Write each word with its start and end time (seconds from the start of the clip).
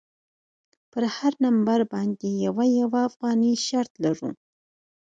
پر 0.91 1.03
هره 1.15 1.37
نمره 1.43 1.85
باندې 1.93 2.27
یوه 2.45 2.65
یوه 2.79 2.99
افغانۍ 3.09 3.53
شرط 3.67 3.93
لرو. 4.03 4.29